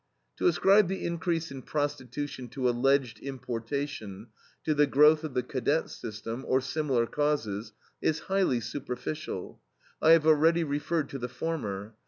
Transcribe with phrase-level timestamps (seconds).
[0.37, 4.29] To ascribe the increase in prostitution to alleged importation,
[4.63, 9.61] to the growth of the cadet system, or similar causes, is highly superficial.
[10.01, 11.93] I have already referred to the former.